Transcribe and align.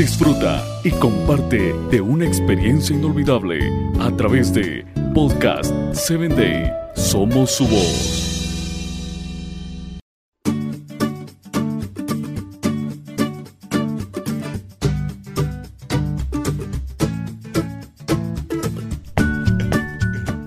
Disfruta 0.00 0.64
y 0.82 0.92
comparte 0.92 1.74
de 1.90 2.00
una 2.00 2.24
experiencia 2.24 2.96
inolvidable 2.96 3.70
a 4.00 4.10
través 4.16 4.50
de 4.54 4.86
Podcast 5.12 5.74
7 5.92 6.28
Day. 6.28 6.72
Somos 6.96 7.50
su 7.50 7.68
voz. 7.68 8.38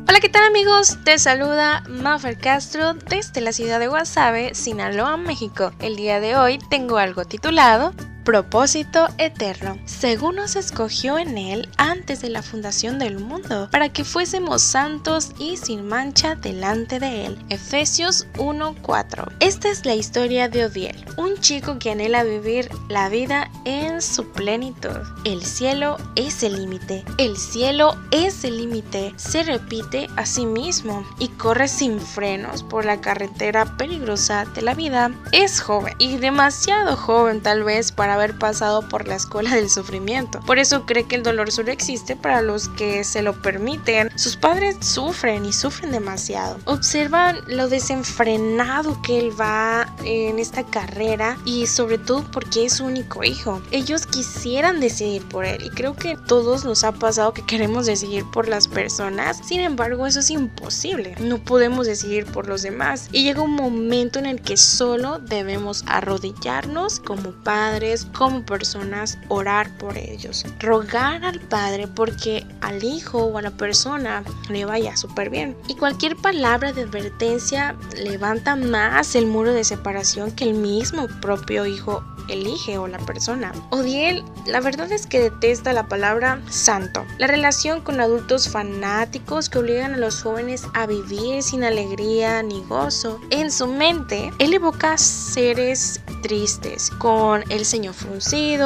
Hola, 0.07 0.19
¿qué 0.19 0.29
tal 0.29 0.47
amigos? 0.47 0.97
Te 1.03 1.19
saluda 1.19 1.83
Maffer 1.87 2.39
Castro 2.39 2.95
desde 2.95 3.41
la 3.41 3.51
ciudad 3.51 3.79
de 3.79 3.87
Guasave, 3.87 4.55
Sinaloa, 4.55 5.17
México. 5.17 5.73
El 5.79 5.95
día 5.95 6.19
de 6.19 6.35
hoy 6.35 6.57
tengo 6.71 6.97
algo 6.97 7.25
titulado 7.25 7.93
propósito 8.23 9.07
eterno, 9.17 9.77
según 9.85 10.35
nos 10.35 10.55
escogió 10.55 11.17
en 11.17 11.37
él 11.37 11.69
antes 11.77 12.21
de 12.21 12.29
la 12.29 12.41
fundación 12.41 12.99
del 12.99 13.19
mundo, 13.19 13.69
para 13.71 13.89
que 13.89 14.03
fuésemos 14.03 14.61
santos 14.61 15.31
y 15.39 15.57
sin 15.57 15.87
mancha 15.87 16.35
delante 16.35 16.99
de 16.99 17.25
él. 17.25 17.45
Efesios 17.49 18.27
1:4. 18.37 19.31
Esta 19.39 19.69
es 19.69 19.85
la 19.85 19.95
historia 19.95 20.49
de 20.49 20.65
Odiel, 20.65 21.05
un 21.17 21.37
chico 21.39 21.79
que 21.79 21.91
anhela 21.91 22.23
vivir 22.23 22.69
la 22.89 23.09
vida 23.09 23.49
en 23.65 24.01
su 24.01 24.31
plenitud. 24.31 24.97
El 25.25 25.43
cielo 25.43 25.97
es 26.15 26.43
el 26.43 26.55
límite, 26.55 27.03
el 27.17 27.37
cielo 27.37 27.95
es 28.11 28.43
el 28.43 28.57
límite, 28.57 29.13
se 29.17 29.43
repite 29.43 30.07
a 30.15 30.25
sí 30.25 30.45
mismo 30.45 31.05
y 31.19 31.27
corre 31.29 31.67
sin 31.67 31.99
frenos 31.99 32.63
por 32.63 32.85
la 32.85 33.01
carretera 33.01 33.77
peligrosa 33.77 34.45
de 34.45 34.61
la 34.61 34.73
vida. 34.73 35.11
Es 35.31 35.61
joven 35.61 35.93
y 35.97 36.17
demasiado 36.17 36.95
joven 36.95 37.41
tal 37.41 37.63
vez 37.63 37.91
para 37.91 38.12
haber 38.13 38.37
pasado 38.37 38.87
por 38.87 39.07
la 39.07 39.15
escuela 39.15 39.55
del 39.55 39.69
sufrimiento. 39.69 40.39
Por 40.41 40.59
eso 40.59 40.85
cree 40.85 41.05
que 41.05 41.15
el 41.15 41.23
dolor 41.23 41.51
solo 41.51 41.71
existe 41.71 42.15
para 42.15 42.41
los 42.41 42.69
que 42.69 43.03
se 43.03 43.21
lo 43.21 43.33
permiten. 43.41 44.09
Sus 44.15 44.37
padres 44.37 44.77
sufren 44.81 45.45
y 45.45 45.53
sufren 45.53 45.91
demasiado. 45.91 46.57
Observan 46.65 47.39
lo 47.47 47.67
desenfrenado 47.67 49.01
que 49.01 49.19
él 49.19 49.39
va 49.39 49.93
en 50.03 50.39
esta 50.39 50.63
carrera 50.63 51.37
y 51.45 51.67
sobre 51.67 51.97
todo 51.97 52.23
porque 52.31 52.65
es 52.65 52.73
su 52.73 52.85
único 52.85 53.23
hijo. 53.23 53.61
Ellos 53.71 54.05
quisieran 54.05 54.79
decidir 54.79 55.27
por 55.27 55.45
él 55.45 55.63
y 55.63 55.69
creo 55.69 55.95
que 55.95 56.17
todos 56.27 56.65
nos 56.65 56.83
ha 56.83 56.91
pasado 56.91 57.33
que 57.33 57.45
queremos 57.45 57.85
decidir 57.85 58.25
por 58.31 58.47
las 58.47 58.67
personas. 58.67 59.39
Sin 59.43 59.59
embargo, 59.59 60.07
eso 60.07 60.19
es 60.19 60.29
imposible. 60.29 61.15
No 61.19 61.39
podemos 61.39 61.87
decidir 61.87 62.25
por 62.25 62.47
los 62.47 62.61
demás. 62.61 63.09
Y 63.11 63.23
llega 63.23 63.41
un 63.41 63.55
momento 63.55 64.19
en 64.19 64.25
el 64.25 64.41
que 64.41 64.57
solo 64.57 65.19
debemos 65.19 65.83
arrodillarnos 65.87 66.99
como 66.99 67.31
padres, 67.43 68.02
como 68.05 68.43
personas, 68.43 69.17
orar 69.27 69.69
por 69.77 69.97
ellos. 69.97 70.45
Rogar 70.59 71.23
al 71.23 71.39
Padre 71.39 71.87
porque 71.87 72.45
al 72.61 72.83
hijo 72.83 73.25
o 73.25 73.37
a 73.37 73.41
la 73.41 73.51
persona 73.51 74.23
le 74.49 74.65
vaya 74.65 74.95
súper 74.97 75.29
bien. 75.29 75.55
Y 75.67 75.75
cualquier 75.75 76.15
palabra 76.15 76.73
de 76.73 76.83
advertencia 76.83 77.75
levanta 77.97 78.55
más 78.55 79.15
el 79.15 79.27
muro 79.27 79.53
de 79.53 79.63
separación 79.63 80.31
que 80.31 80.45
el 80.45 80.53
mismo 80.53 81.07
propio 81.21 81.65
hijo 81.65 82.03
elige 82.27 82.77
o 82.77 82.87
la 82.87 82.99
persona. 82.99 83.53
Odiel, 83.69 84.23
la 84.45 84.61
verdad 84.61 84.91
es 84.91 85.07
que 85.07 85.19
detesta 85.19 85.73
la 85.73 85.87
palabra 85.87 86.41
santo. 86.49 87.05
La 87.17 87.27
relación 87.27 87.81
con 87.81 87.99
adultos 87.99 88.49
fanáticos 88.49 89.49
que 89.49 89.59
obligan 89.59 89.93
a 89.93 89.97
los 89.97 90.21
jóvenes 90.21 90.63
a 90.73 90.85
vivir 90.85 91.43
sin 91.43 91.63
alegría 91.63 92.41
ni 92.43 92.63
gozo. 92.63 93.19
En 93.29 93.51
su 93.51 93.67
mente, 93.67 94.31
él 94.39 94.53
evoca 94.53 94.97
seres 94.97 96.01
tristes, 96.21 96.89
con 96.89 97.43
el 97.49 97.65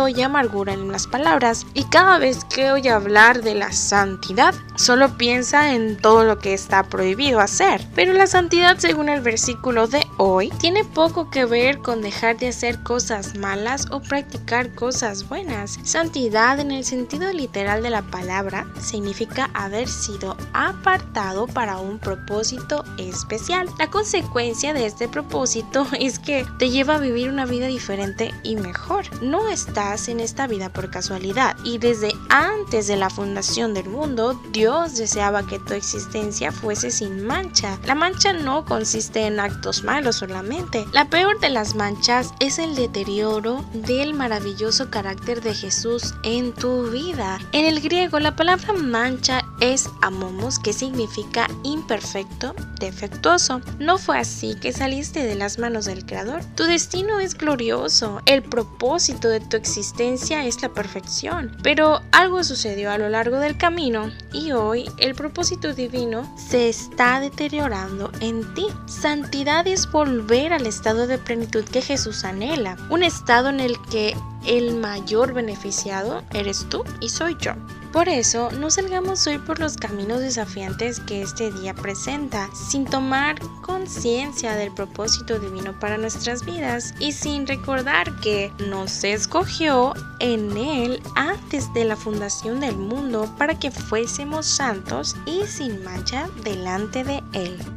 y 0.08 0.22
amargura 0.22 0.74
en 0.74 0.92
las 0.92 1.08
palabras. 1.08 1.66
Y 1.74 1.84
cada 1.86 2.18
vez 2.18 2.46
que 2.46 2.72
oye 2.72 2.90
hablar 2.90 3.42
de 3.42 3.56
la 3.56 3.72
santidad, 3.72 4.54
solo 4.76 5.18
piensa 5.18 5.74
en 5.74 5.98
todo 5.98 6.24
lo 6.24 6.40
que 6.40 6.54
está 6.54 6.84
prohibido 6.84 7.40
hacer. 7.40 7.86
Pero 7.94 8.14
la 8.14 8.28
santidad, 8.28 8.78
según 8.78 9.10
el 9.10 9.22
versículo 9.22 9.88
de 9.88 10.07
hoy, 10.18 10.50
tiene 10.60 10.84
poco 10.84 11.30
que 11.30 11.46
ver 11.46 11.80
con 11.80 12.02
dejar 12.02 12.38
de 12.38 12.50
hacer 12.50 12.82
cosas 12.84 13.36
malas 13.36 13.88
o 13.92 14.02
practicar 14.02 14.74
cosas 14.74 15.28
buenas. 15.28 15.80
Santidad 15.84 16.60
en 16.60 16.72
el 16.72 16.84
sentido 16.84 17.32
literal 17.32 17.84
de 17.84 17.90
la 17.90 18.02
palabra 18.02 18.68
significa 18.82 19.50
haber 19.54 19.88
sido 19.88 20.36
apartado 20.54 21.48
para 21.48 21.78
un 21.78 22.00
propósito 22.00 22.84
especial. 22.98 23.70
La 23.78 23.90
consecuencia 23.90 24.74
de 24.74 24.86
este 24.86 25.08
propósito 25.08 25.88
es 26.00 26.20
que 26.20 26.46
te 26.58 26.70
lleva 26.70 26.96
a 26.96 27.00
vivir 27.00 27.30
una 27.30 27.46
vida 27.46 27.68
diferente 27.68 28.34
y 28.44 28.56
mejor. 28.56 29.06
No 29.22 29.48
estás 29.50 30.08
en 30.08 30.20
esta 30.20 30.48
vida 30.48 30.70
por 30.70 30.90
casualidad 30.90 31.56
y 31.64 31.78
desde 31.78 32.12
antes 32.30 32.88
de 32.88 32.96
la 32.96 33.10
fundación 33.10 33.74
del 33.74 33.90
mundo, 33.90 34.40
Dios 34.52 34.98
deseaba 34.98 35.46
que 35.46 35.60
tu 35.60 35.74
existencia 35.74 36.52
fuese 36.52 36.92
sin 36.92 37.26
mancha. 37.26 37.78
La 37.86 37.96
mancha 37.96 38.34
no 38.34 38.66
consiste 38.66 39.26
en 39.26 39.40
actos 39.40 39.84
malos 39.84 40.07
solamente. 40.14 40.86
La 40.92 41.10
peor 41.10 41.40
de 41.40 41.50
las 41.50 41.76
manchas 41.76 42.34
es 42.40 42.60
el 42.60 42.76
deterioro 42.76 43.66
del 43.74 44.14
maravilloso 44.14 44.90
carácter 44.90 45.42
de 45.42 45.54
Jesús 45.54 46.14
en 46.24 46.54
tu 46.54 46.90
vida. 46.90 47.40
En 47.52 47.66
el 47.66 47.82
griego, 47.82 48.20
la 48.20 48.36
palabra 48.36 48.74
mancha 48.74 49.42
es 49.62 49.90
amomos, 50.02 50.60
que 50.60 50.74
significa 50.74 51.48
imperfecto, 51.64 52.54
defectuoso. 52.80 53.62
No 53.80 53.98
fue 53.98 54.18
así 54.20 54.56
que 54.60 54.74
saliste 54.74 55.24
de 55.24 55.36
las 55.36 55.60
manos 55.60 55.86
del 55.86 56.06
Creador. 56.06 56.44
Tu 56.56 56.64
destino 56.64 57.20
es 57.20 57.36
glorioso. 57.36 58.22
El 58.26 58.44
propósito 58.44 59.30
de 59.30 59.40
tu 59.40 59.58
existencia 59.58 60.46
es 60.46 60.62
la 60.62 60.70
perfección. 60.70 61.56
Pero 61.64 62.02
algo 62.12 62.44
sucedió 62.44 62.92
a 62.92 62.98
lo 62.98 63.10
largo 63.10 63.38
del 63.40 63.58
camino 63.58 64.12
y 64.34 64.52
hoy 64.52 64.90
el 64.98 65.16
propósito 65.16 65.74
divino 65.74 66.32
se 66.38 66.70
está 66.70 67.20
deteriorando 67.20 68.12
en 68.20 68.54
ti. 68.54 68.68
Santidad 68.86 69.68
es 69.68 69.88
volver 69.98 70.54
al 70.54 70.68
estado 70.68 71.08
de 71.08 71.18
plenitud 71.18 71.66
que 71.66 71.82
Jesús 71.82 72.24
anhela. 72.24 72.78
Un 72.92 73.02
estado 73.02 73.50
en 73.50 73.60
el 73.60 73.82
que 73.90 74.16
el 74.46 74.76
mayor 74.76 75.34
beneficiado 75.34 76.24
eres 76.34 76.68
tú 76.70 76.84
y 77.02 77.10
soy 77.10 77.36
yo. 77.40 77.54
Por 77.92 78.08
eso, 78.08 78.52
no 78.52 78.70
salgamos 78.70 79.26
hoy 79.26 79.40
por 79.40 79.60
los 79.60 79.76
caminos 79.76 80.20
desafiantes 80.20 81.00
que 81.00 81.24
este 81.24 81.52
día 81.52 81.74
presenta, 81.74 82.48
sin 82.54 82.86
tomar 82.86 83.40
conciencia 83.64 84.54
del 84.54 84.72
propósito 84.72 85.40
divino 85.40 85.78
para 85.80 85.98
nuestras 85.98 86.46
vidas 86.46 86.94
y 87.00 87.12
sin 87.12 87.48
recordar 87.48 88.16
que 88.20 88.54
nos 88.70 89.04
escogió 89.04 89.96
en 90.20 90.56
Él 90.56 91.02
antes 91.16 91.74
de 91.74 91.86
la 91.86 91.96
fundación 91.96 92.60
del 92.60 92.78
mundo 92.78 93.34
para 93.40 93.58
que 93.58 93.72
fuésemos 93.72 94.46
santos 94.46 95.16
y 95.26 95.48
sin 95.48 95.84
mancha 95.84 96.30
delante 96.44 97.04
de 97.04 97.24
Él. 97.34 97.77